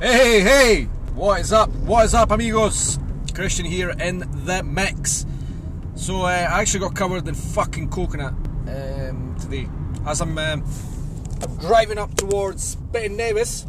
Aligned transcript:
Hey, 0.00 0.40
hey, 0.40 0.84
what 1.14 1.40
is 1.40 1.52
up? 1.52 1.70
What 1.70 2.04
is 2.04 2.14
up, 2.14 2.32
amigos? 2.32 2.98
Christian 3.32 3.64
here 3.64 3.90
in 3.90 4.18
the 4.44 4.60
mix. 4.64 5.24
So, 5.94 6.22
uh, 6.22 6.30
I 6.50 6.60
actually 6.60 6.80
got 6.80 6.96
covered 6.96 7.28
in 7.28 7.34
fucking 7.34 7.90
coconut 7.90 8.32
um, 8.32 9.36
today. 9.40 9.68
As 10.04 10.20
I'm, 10.20 10.36
um, 10.36 10.64
driving 11.60 11.98
up 11.98 12.12
towards 12.16 12.74
Ben 12.74 13.16
Nevis, 13.16 13.66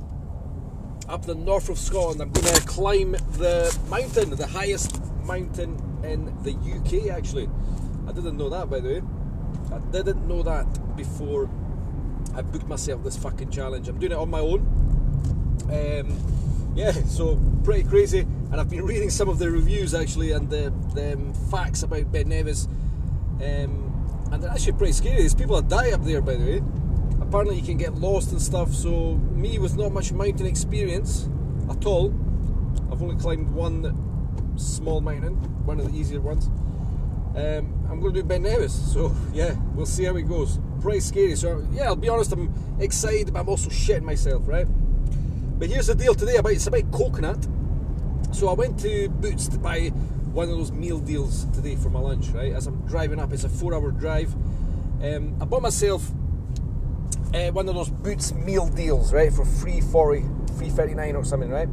up 1.08 1.26
the 1.26 1.36
north 1.36 1.70
of 1.70 1.78
Scotland, 1.78 2.20
I'm 2.24 2.32
going 2.32 2.56
to 2.56 2.62
climb 2.66 3.12
the 3.12 3.78
mountain, 3.88 4.32
the 4.32 4.48
highest 4.48 5.00
mountain 5.26 5.78
in 6.04 6.26
the 6.42 6.54
UK, 6.54 7.16
actually. 7.16 7.48
I 8.08 8.12
didn't 8.14 8.36
know 8.36 8.50
that, 8.50 8.68
by 8.68 8.80
the 8.80 8.90
way. 8.90 9.02
I 9.72 9.78
didn't 9.92 10.28
know 10.28 10.42
that 10.42 10.98
before 10.98 11.48
I 12.34 12.42
booked 12.42 12.68
myself 12.68 13.04
this 13.04 13.16
fucking 13.16 13.52
challenge. 13.52 13.88
I'm 13.88 14.00
doing 14.00 14.12
it 14.12 14.18
on 14.18 14.32
my 14.32 14.40
own. 14.40 14.85
Um, 15.72 16.74
yeah, 16.76 16.92
so 16.92 17.40
pretty 17.64 17.88
crazy. 17.88 18.20
And 18.20 18.56
I've 18.56 18.70
been 18.70 18.86
reading 18.86 19.10
some 19.10 19.30
of 19.30 19.40
the 19.40 19.50
reviews 19.50 19.94
actually 19.94 20.32
and 20.32 20.50
the, 20.50 20.74
the 20.94 21.14
um, 21.14 21.34
facts 21.34 21.84
about 21.84 22.12
Ben 22.12 22.30
Nevis. 22.30 22.68
Um, 23.42 23.92
and 24.32 24.44
they're 24.44 24.52
actually 24.52 24.74
pretty 24.74 24.94
scary. 24.94 25.20
There's 25.20 25.36
people 25.36 25.62
that 25.62 25.70
die 25.70 25.92
up 25.92 26.04
there, 26.04 26.22
by 26.22 26.36
the 26.36 26.46
way. 26.46 26.64
Apparently, 27.22 27.58
you 27.58 27.64
can 27.64 27.78
get 27.78 27.96
lost 27.96 28.32
and 28.32 28.42
stuff. 28.42 28.74
So, 28.74 29.16
me 29.16 29.58
with 29.60 29.78
not 29.78 29.92
much 29.92 30.12
mountain 30.12 30.46
experience 30.46 31.30
at 31.70 31.86
all, 31.86 32.14
I've 32.92 33.02
only 33.02 33.16
climbed 33.16 33.50
one 33.52 34.58
small 34.58 35.02
mountain, 35.02 35.36
one 35.66 35.80
of 35.80 35.92
the 35.92 35.98
easier 35.98 36.22
ones. 36.22 36.48
Um, 37.36 37.88
I'm 37.90 38.00
going 38.00 38.14
to 38.14 38.22
do 38.22 38.24
Ben 38.24 38.44
Nevis. 38.44 38.94
So, 38.94 39.14
yeah, 39.34 39.56
we'll 39.74 39.86
see 39.86 40.06
how 40.06 40.16
it 40.16 40.24
goes. 40.24 40.60
Pretty 40.82 41.02
scary. 41.02 41.36
So, 41.36 41.66
yeah, 41.72 41.86
I'll 41.86 41.96
be 41.96 42.10
honest, 42.10 42.32
I'm 42.32 42.54
excited, 42.80 43.34
but 43.34 43.40
I'm 43.40 43.50
also 43.50 43.70
shitting 43.70 44.04
myself, 44.04 44.48
right? 44.48 44.68
But 45.58 45.70
here's 45.70 45.88
the 45.88 45.96
deal 45.96 46.14
today 46.14 46.36
about 46.36 46.52
it's 46.52 46.68
about 46.68 46.92
coconut. 46.92 47.48
So 48.34 48.50
I 48.50 48.54
went 48.54 48.78
to 48.82 49.08
Boots 49.08 49.48
to 49.48 49.58
buy 49.58 49.88
one 50.34 50.50
of 50.50 50.58
those 50.58 50.74
meal 50.74 51.00
deals 51.00 51.46
today 51.54 51.78
for 51.78 51.90
my 51.90 52.00
lunch, 52.00 52.28
right? 52.30 52.52
As 52.52 52.68
I'm 52.68 52.86
driving 52.86 53.22
up, 53.22 53.32
it's 53.32 53.46
a 53.46 53.50
four 53.50 53.74
hour 53.74 53.92
drive. 53.92 54.34
Um, 55.02 55.38
I 55.40 55.46
bought 55.46 55.62
myself 55.62 56.10
uh, 57.34 57.52
one 57.52 57.70
of 57.70 57.76
those 57.76 57.90
Boots 57.90 58.34
meal 58.34 58.68
deals, 58.68 59.14
right, 59.14 59.32
for 59.32 59.46
340, 59.46 60.22
339 60.58 61.16
or 61.16 61.24
something, 61.24 61.50
right? 61.50 61.70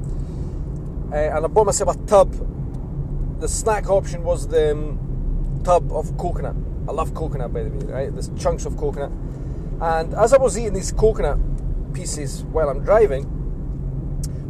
Uh, 1.10 1.36
and 1.36 1.44
I 1.44 1.48
bought 1.48 1.66
myself 1.66 1.96
a 1.96 2.06
tub. 2.06 3.40
The 3.40 3.48
snack 3.48 3.90
option 3.90 4.22
was 4.22 4.46
the 4.46 4.70
um, 4.70 5.60
tub 5.64 5.90
of 5.90 6.16
coconut. 6.18 6.54
I 6.86 6.92
love 6.92 7.14
coconut, 7.14 7.52
by 7.52 7.64
the 7.64 7.70
way, 7.70 7.92
right? 7.92 8.12
There's 8.12 8.30
chunks 8.40 8.64
of 8.64 8.76
coconut. 8.76 9.10
And 9.80 10.14
as 10.14 10.32
I 10.32 10.38
was 10.38 10.56
eating 10.56 10.74
these 10.74 10.92
coconut 10.92 11.38
pieces 11.92 12.44
while 12.44 12.68
I'm 12.68 12.84
driving, 12.84 13.41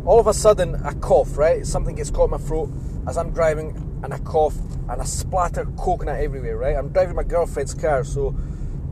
all 0.04 0.18
of 0.18 0.26
a 0.26 0.34
sudden 0.34 0.74
a 0.84 0.94
cough, 0.94 1.36
right? 1.36 1.66
Something 1.66 1.96
gets 1.96 2.10
caught 2.10 2.24
in 2.24 2.30
my 2.32 2.38
throat 2.38 2.70
as 3.06 3.16
I'm 3.16 3.30
driving, 3.30 4.00
and 4.02 4.12
a 4.12 4.18
cough, 4.18 4.56
and 4.88 5.00
a 5.00 5.06
splatter 5.06 5.64
coconut 5.76 6.20
everywhere, 6.20 6.56
right? 6.56 6.76
I'm 6.76 6.88
driving 6.88 7.16
my 7.16 7.22
girlfriend's 7.22 7.74
car, 7.74 8.04
so 8.04 8.34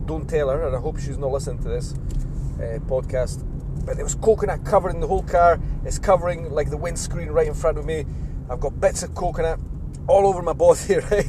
don't 0.05 0.29
tell 0.29 0.49
her, 0.49 0.65
and 0.67 0.75
I 0.75 0.79
hope 0.79 0.99
she's 0.99 1.17
not 1.17 1.31
listening 1.31 1.61
to 1.63 1.69
this 1.69 1.93
uh, 1.93 2.79
podcast. 2.85 3.45
But 3.85 3.95
there 3.95 4.05
was 4.05 4.15
coconut 4.15 4.63
covering 4.65 4.99
the 4.99 5.07
whole 5.07 5.23
car. 5.23 5.59
It's 5.85 5.99
covering 5.99 6.51
like 6.51 6.69
the 6.69 6.77
windscreen 6.77 7.29
right 7.29 7.47
in 7.47 7.53
front 7.53 7.77
of 7.77 7.85
me. 7.85 8.05
I've 8.49 8.59
got 8.59 8.79
bits 8.79 9.03
of 9.03 9.15
coconut 9.15 9.59
all 10.07 10.27
over 10.27 10.41
my 10.41 10.53
body, 10.53 10.95
right? 11.11 11.25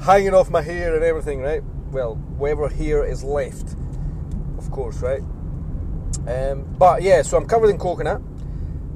Hanging 0.00 0.34
off 0.34 0.50
my 0.50 0.62
hair 0.62 0.94
and 0.94 1.04
everything, 1.04 1.40
right? 1.40 1.62
Well, 1.90 2.14
whatever 2.14 2.68
hair 2.68 3.04
is 3.04 3.22
left, 3.22 3.76
of 4.58 4.70
course, 4.70 4.98
right? 5.00 5.22
Um, 6.26 6.64
but 6.78 7.02
yeah, 7.02 7.22
so 7.22 7.36
I'm 7.36 7.46
covered 7.46 7.70
in 7.70 7.78
coconut. 7.78 8.22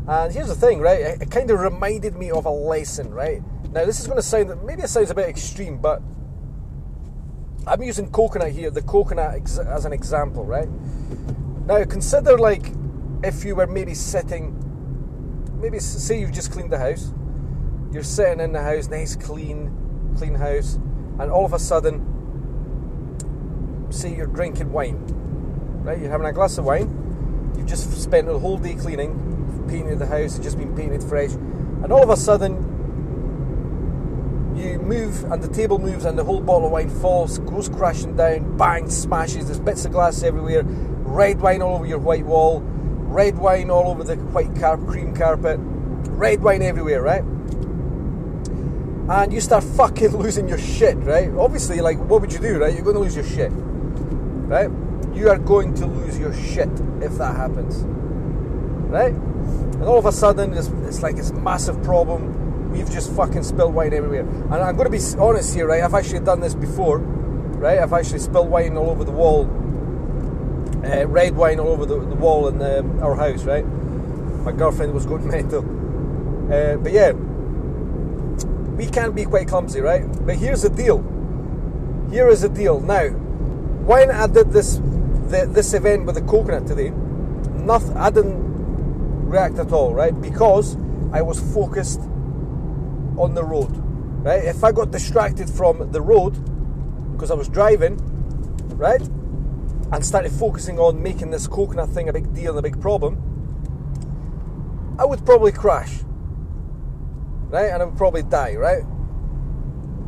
And 0.09 0.33
here's 0.33 0.49
the 0.49 0.55
thing, 0.55 0.81
right? 0.81 1.01
It, 1.01 1.23
it 1.23 1.31
kind 1.31 1.51
of 1.51 1.61
reminded 1.61 2.17
me 2.17 2.31
of 2.31 2.47
a 2.47 2.51
lesson, 2.51 3.13
right? 3.13 3.43
Now, 3.73 3.85
this 3.85 4.01
is 4.01 4.07
going 4.07 4.17
to 4.17 4.23
sound, 4.23 4.65
maybe 4.65 4.83
it 4.83 4.89
sounds 4.89 5.11
a 5.11 5.15
bit 5.15 5.29
extreme, 5.29 5.77
but 5.77 6.01
I'm 7.67 7.83
using 7.83 8.11
coconut 8.11 8.53
here, 8.53 8.71
the 8.71 8.81
coconut 8.81 9.35
ex- 9.35 9.59
as 9.59 9.85
an 9.85 9.93
example, 9.93 10.47
right? 10.47 10.69
Now, 11.67 11.85
consider 11.85 12.39
like 12.39 12.73
if 13.23 13.45
you 13.45 13.55
were 13.55 13.67
maybe 13.67 13.93
sitting, 13.93 14.55
maybe 15.61 15.79
say 15.79 16.21
you've 16.21 16.33
just 16.33 16.53
cleaned 16.53 16.71
the 16.71 16.79
house, 16.79 17.13
you're 17.93 18.03
sitting 18.03 18.41
in 18.41 18.53
the 18.53 18.63
house, 18.63 18.89
nice, 18.89 19.15
clean, 19.15 19.71
clean 20.17 20.35
house, 20.35 20.77
and 21.19 21.31
all 21.31 21.45
of 21.45 21.53
a 21.53 21.59
sudden, 21.59 22.01
say 23.91 24.15
you're 24.15 24.27
drinking 24.27 24.73
wine, 24.73 25.05
right? 25.85 25.99
You're 25.99 26.11
having 26.11 26.27
a 26.27 26.33
glass 26.33 26.57
of 26.57 26.65
wine, 26.65 27.53
you've 27.59 27.67
just 27.67 27.93
spent 28.03 28.27
the 28.27 28.39
whole 28.39 28.57
day 28.57 28.75
cleaning, 28.75 29.38
painted 29.69 29.99
the 29.99 30.07
house, 30.07 30.37
it's 30.37 30.45
just 30.45 30.59
been 30.59 30.75
painted 30.75 31.03
fresh, 31.03 31.33
and 31.33 31.93
all 31.93 32.03
of 32.03 32.11
a 32.11 32.17
sudden, 32.17 32.57
you 34.59 34.79
move 34.81 35.25
and 35.31 35.43
the 35.43 35.49
table 35.49 35.79
moves 35.79 36.05
and 36.05 36.19
the 36.19 36.25
whole 36.25 36.41
bottle 36.41 36.67
of 36.67 36.73
wine 36.73 36.91
falls, 36.91 37.39
goes 37.39 37.69
crashing 37.69 38.17
down, 38.17 38.57
bang, 38.57 38.91
smashes, 38.91 39.47
there's 39.47 39.61
bits 39.61 39.85
of 39.85 39.93
glass 39.93 40.23
everywhere, 40.23 40.63
red 40.65 41.41
wine 41.41 41.63
all 41.63 41.77
over 41.77 41.87
your 41.87 41.99
white 41.99 42.25
wall, 42.25 42.61
red 42.61 43.39
wine 43.39 43.71
all 43.71 43.91
over 43.91 44.03
the 44.05 44.17
white 44.17 44.53
cream 44.87 45.15
carpet, 45.15 45.59
red 45.61 46.43
wine 46.43 46.63
everywhere, 46.63 47.03
right? 47.03 47.23
And 49.09 49.33
you 49.33 49.41
start 49.41 49.65
fucking 49.65 50.09
losing 50.17 50.49
your 50.49 50.59
shit, 50.59 50.97
right? 50.99 51.31
Obviously, 51.31 51.81
like, 51.81 51.99
what 51.99 52.21
would 52.21 52.33
you 52.33 52.41
do, 52.41 52.59
right? 52.59 52.75
You're 52.75 52.85
going 52.85 52.97
to 52.97 53.01
lose 53.01 53.17
your 53.17 53.25
shit, 53.25 53.51
right? 53.53 54.71
You 55.15 55.31
are 55.31 55.39
going 55.39 55.75
to 55.75 55.87
lose 55.87 56.19
your 56.19 56.35
shit 56.35 56.69
if 57.01 57.17
that 57.19 57.37
happens, 57.37 57.85
right? 58.91 59.15
And 59.79 59.85
all 59.85 59.99
of 59.99 60.07
a 60.07 60.13
sudden, 60.13 60.55
it's, 60.55 60.69
like 60.69 60.85
it's 60.85 61.03
like 61.03 61.17
this 61.17 61.33
massive 61.33 61.83
problem 61.83 62.39
we've 62.71 62.91
just 62.91 63.11
fucking 63.15 63.43
spilled 63.43 63.75
wine 63.75 63.93
everywhere. 63.93 64.21
And 64.21 64.55
I'm 64.55 64.77
going 64.77 64.91
to 64.91 64.97
be 64.97 65.21
honest 65.21 65.55
here, 65.55 65.67
right? 65.67 65.83
I've 65.83 65.95
actually 65.95 66.21
done 66.21 66.41
this 66.41 66.55
before, 66.55 66.99
right? 66.99 67.79
I've 67.79 67.93
actually 67.93 68.21
spilled 68.21 68.51
wine 68.51 68.77
all 68.77 68.91
over 68.91 69.05
the 69.05 69.13
wall, 69.13 69.47
uh, 70.85 71.07
red 71.07 71.35
wine 71.35 71.61
all 71.61 71.69
over 71.69 71.87
the, 71.87 71.99
the 71.99 72.15
wall 72.15 72.49
in 72.49 72.61
um, 72.63 73.03
our 73.03 73.15
house, 73.17 73.45
right? 73.45 73.65
My 73.65 74.53
girlfriend 74.53 74.95
was 74.95 75.07
going 75.07 75.27
mental. 75.31 75.61
Uh, 76.53 76.77
but 76.77 76.93
yeah, 76.93 77.13
we 77.13 78.87
can 78.87 79.13
be 79.13 79.25
quite 79.25 79.49
clumsy, 79.49 79.81
right? 79.81 80.05
But 80.25 80.37
here's 80.37 80.63
the 80.63 80.71
deal. 80.71 80.99
Here 82.11 82.29
is 82.29 82.43
the 82.43 82.49
deal. 82.49 82.81
Now, 82.81 83.09
when 83.09 84.11
I 84.11 84.27
did 84.27 84.53
this 84.53 84.77
the, 84.77 85.47
this 85.51 85.75
event 85.75 86.07
with 86.07 86.15
the 86.15 86.23
coconut 86.23 86.67
today, 86.67 86.91
nothing, 86.91 87.97
I 87.97 88.09
didn't 88.11 88.48
react 89.29 89.59
at 89.59 89.73
all, 89.73 89.95
right? 89.95 90.19
Because 90.21 90.77
I 91.13 91.23
was 91.23 91.41
focused 91.53 92.01
on 93.17 93.35
the 93.35 93.45
road, 93.45 93.71
right? 94.25 94.45
If 94.45 94.65
I 94.65 94.73
got 94.73 94.91
distracted 94.91 95.49
from 95.49 95.93
the 95.93 96.01
road 96.01 96.33
because 97.13 97.31
I 97.31 97.35
was 97.35 97.49
driving, 97.49 97.99
right, 98.77 99.03
and 99.93 100.05
started 100.05 100.33
focusing 100.33 100.79
on 100.79 101.03
making 101.03 101.31
this 101.31 101.47
coconut 101.47 101.89
thing 101.91 102.09
a 102.09 102.13
big 102.13 102.33
deal 102.35 102.57
and 102.57 102.59
a 102.59 102.63
big 102.63 102.81
problem, 102.81 103.17
I 104.99 105.05
would 105.05 105.25
probably 105.25 105.53
crash, 105.53 106.01
right, 107.51 107.71
and 107.71 107.83
I 107.83 107.85
would 107.85 107.97
probably 107.97 108.23
die, 108.23 108.55
right? 108.55 108.83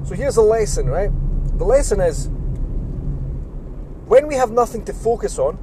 So 0.05 0.15
here's 0.15 0.37
the 0.37 0.43
lesson, 0.43 0.87
right? 0.87 1.11
The 1.59 1.65
lesson 1.65 2.01
is 2.01 2.29
when 4.07 4.27
we 4.27 4.35
have 4.35 4.51
nothing 4.51 4.85
to 4.87 4.93
focus 4.93 5.39
on, 5.39 5.55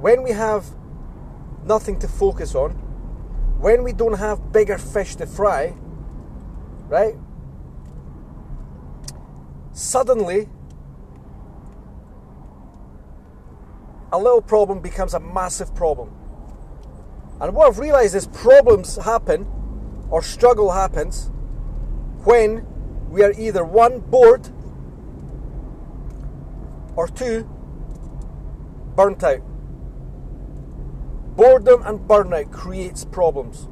when 0.00 0.22
we 0.22 0.30
have 0.30 0.66
nothing 1.64 1.98
to 2.00 2.08
focus 2.08 2.54
on, 2.54 2.72
when 3.60 3.82
we 3.82 3.92
don't 3.92 4.18
have 4.18 4.52
bigger 4.52 4.78
fish 4.78 5.16
to 5.16 5.26
fry, 5.26 5.74
right? 6.88 7.16
Suddenly, 9.72 10.48
a 14.12 14.18
little 14.18 14.42
problem 14.42 14.80
becomes 14.80 15.14
a 15.14 15.20
massive 15.20 15.74
problem. 15.74 16.14
And 17.40 17.54
what 17.54 17.66
I've 17.66 17.78
realized 17.78 18.14
is 18.14 18.28
problems 18.28 18.96
happen 18.96 19.46
or 20.10 20.22
struggle 20.22 20.70
happens 20.70 21.30
when 22.22 22.66
we 23.10 23.22
are 23.22 23.32
either 23.32 23.64
one, 23.64 24.00
bored, 24.00 24.48
or 26.96 27.08
two, 27.08 27.48
burnt 28.94 29.24
out. 29.24 29.40
Boredom 31.36 31.82
and 31.84 32.00
burnout 32.00 32.52
creates 32.52 33.04
problems. 33.04 33.68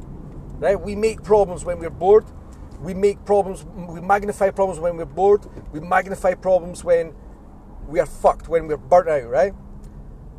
Right? 0.59 0.81
We 0.81 0.95
make 0.95 1.23
problems 1.23 1.65
when 1.65 1.79
we're 1.79 1.91
bored. 1.91 2.25
We 2.81 2.95
make 2.95 3.25
problems, 3.25 3.65
we 3.65 4.01
magnify 4.01 4.51
problems 4.51 4.81
when 4.81 4.97
we're 4.97 5.05
bored. 5.05 5.47
We 5.73 5.81
magnify 5.81 6.35
problems 6.35 6.83
when 6.83 7.15
we 7.87 8.01
are 8.01 8.07
fucked, 8.07 8.49
when 8.49 8.67
we're 8.67 8.77
burnt 8.77 9.09
out, 9.09 9.29
right? 9.29 9.55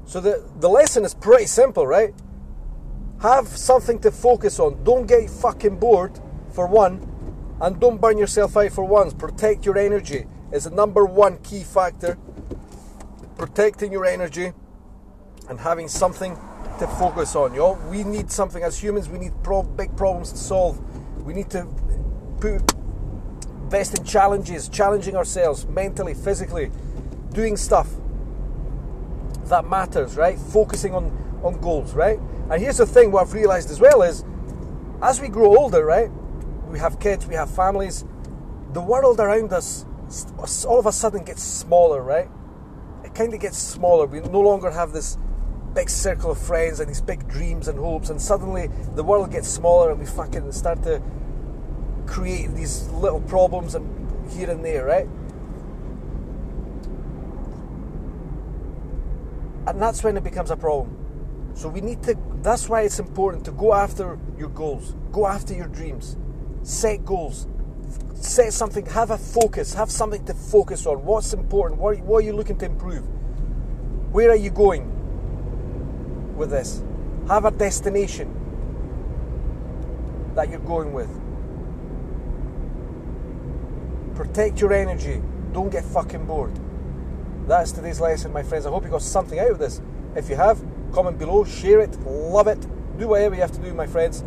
So 0.06 0.20
the, 0.20 0.50
the 0.60 0.70
lesson 0.70 1.06
is 1.06 1.14
pretty 1.14 1.46
simple, 1.46 1.88
right? 1.88 2.14
Have 3.22 3.48
something 3.48 4.00
to 4.00 4.12
focus 4.12 4.60
on. 4.60 4.84
Don't 4.84 5.06
get 5.06 5.30
fucking 5.30 5.78
bored, 5.78 6.20
for 6.54 6.68
one, 6.68 7.10
and 7.62 7.80
don't 7.80 8.00
burn 8.00 8.18
yourself 8.18 8.56
out 8.56 8.72
for 8.72 8.84
once. 8.84 9.14
Protect 9.14 9.66
your 9.66 9.78
energy 9.78 10.26
is 10.52 10.66
the 10.66 10.70
number 10.70 11.06
one 11.06 11.38
key 11.40 11.64
factor. 11.64 12.18
Protecting 13.38 13.92
your 13.92 14.06
energy 14.06 14.54
and 15.50 15.60
having 15.60 15.88
something 15.88 16.38
to 16.86 16.96
focus 16.96 17.36
on. 17.36 17.54
You 17.54 17.60
know, 17.60 17.80
we 17.90 18.04
need 18.04 18.30
something 18.32 18.64
as 18.64 18.82
humans. 18.82 19.10
We 19.10 19.20
need 19.20 19.34
pro- 19.44 19.64
big 19.64 19.96
problems 19.96 20.32
to 20.32 20.38
solve. 20.38 20.80
We 21.24 21.34
need 21.34 21.50
to 21.52 21.66
put 22.40 22.74
invest 23.64 23.98
in 23.98 24.06
challenges, 24.06 24.70
challenging 24.70 25.16
ourselves 25.16 25.66
mentally, 25.66 26.14
physically, 26.14 26.72
doing 27.32 27.58
stuff 27.58 27.90
that 29.46 29.68
matters, 29.68 30.16
right? 30.16 30.38
Focusing 30.38 30.94
on 30.94 31.12
on 31.44 31.60
goals, 31.60 31.94
right? 31.94 32.20
And 32.52 32.62
here's 32.62 32.78
the 32.78 32.86
thing: 32.86 33.12
what 33.12 33.28
I've 33.28 33.34
realised 33.34 33.72
as 33.72 33.80
well 33.80 34.04
is, 34.04 34.24
as 35.02 35.20
we 35.20 35.28
grow 35.28 35.58
older, 35.58 35.84
right? 35.84 36.12
We 36.68 36.80
have 36.80 37.00
kids, 37.00 37.26
we 37.26 37.36
have 37.36 37.50
families. 37.50 38.06
The 38.74 38.82
world 38.82 39.20
around 39.20 39.54
us, 39.54 39.86
all 40.66 40.80
of 40.80 40.86
a 40.86 40.92
sudden, 40.92 41.24
gets 41.24 41.44
smaller, 41.44 42.02
right? 42.02 42.30
It 43.04 43.16
kind 43.16 43.34
of 43.34 43.40
gets 43.40 43.58
smaller. 43.58 44.06
We 44.06 44.20
no 44.20 44.42
longer 44.42 44.70
have 44.70 44.92
this 44.92 45.18
big 45.74 45.90
circle 45.90 46.32
of 46.32 46.38
friends 46.38 46.80
and 46.80 46.90
these 46.90 47.02
big 47.02 47.28
dreams 47.28 47.68
and 47.68 47.80
hopes, 47.80 48.10
and 48.10 48.22
suddenly 48.22 48.70
the 48.96 49.04
world 49.04 49.32
gets 49.32 49.48
smaller, 49.48 49.92
and 49.92 50.00
we 50.00 50.06
fucking 50.06 50.52
start 50.52 50.84
to 50.84 51.02
create 52.06 52.54
these 52.54 52.88
little 52.90 53.22
problems 53.22 53.76
and 53.76 54.32
here 54.32 54.50
and 54.50 54.64
there, 54.64 54.86
right? 54.86 55.08
And 59.66 59.82
that's 59.82 60.04
when 60.04 60.18
it 60.18 60.24
becomes 60.24 60.52
a 60.52 60.58
problem. 60.58 60.98
So 61.56 61.70
we 61.70 61.82
need 61.82 62.04
to, 62.04 62.18
that's 62.42 62.68
why 62.68 62.82
it's 62.82 63.00
important 63.00 63.46
to 63.46 63.52
go 63.52 63.74
after 63.74 64.20
your 64.38 64.50
goals, 64.50 64.96
go 65.12 65.28
after 65.28 65.54
your 65.54 65.68
dreams, 65.68 66.18
set 66.64 67.06
goals, 67.06 67.48
set 68.16 68.52
something, 68.54 68.86
have 68.88 69.12
a 69.12 69.18
focus, 69.18 69.74
have 69.74 69.90
something 69.90 70.26
to 70.26 70.34
focus 70.34 70.86
on. 70.86 71.06
What's 71.06 71.34
important? 71.34 71.80
What, 71.80 72.00
what 72.02 72.24
are 72.24 72.26
you 72.26 72.34
looking 72.34 72.58
to 72.58 72.66
improve? 72.66 73.06
Where 74.12 74.30
are 74.32 74.36
you 74.36 74.50
going 74.50 74.92
with 76.36 76.52
this? 76.52 76.84
Have 77.28 77.46
a 77.46 77.52
destination 77.52 78.40
that 80.36 80.50
you're 80.50 80.60
going 80.60 80.94
with. 80.94 81.10
Protect 84.16 84.60
your 84.62 84.74
energy. 84.74 85.22
Don't 85.54 85.70
get 85.70 85.84
fucking 85.86 86.26
bored. 86.26 86.60
That's 87.48 87.72
today's 87.72 88.00
lesson, 88.00 88.32
my 88.32 88.44
friends. 88.44 88.66
I 88.66 88.70
hope 88.70 88.84
you 88.84 88.90
got 88.90 89.02
something 89.02 89.40
out 89.40 89.52
of 89.52 89.60
this. 89.60 89.82
If 90.16 90.30
you 90.30 90.36
have, 90.36 90.64
comment 90.94 91.18
below, 91.18 91.44
share 91.44 91.80
it, 91.82 92.00
love 92.02 92.48
it, 92.48 92.62
do 92.98 93.08
whatever 93.08 93.36
you 93.36 93.42
have 93.42 93.52
to 93.52 93.62
do, 93.62 93.74
my 93.74 93.88
friends. 93.88 94.24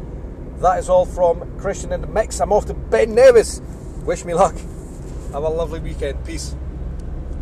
That 0.59 0.79
is 0.79 0.88
all 0.88 1.06
from 1.06 1.59
Christian 1.59 1.93
in 1.93 2.00
the 2.00 2.06
Mix. 2.06 2.41
I'm 2.41 2.52
off 2.52 2.67
to 2.67 2.75
Ben 2.75 3.14
Nevis. 3.14 3.61
Wish 4.05 4.25
me 4.25 4.35
luck. 4.35 4.55
Have 5.32 5.43
a 5.43 5.49
lovely 5.49 5.81
weekend. 5.81 6.25
Peace. 6.25 6.56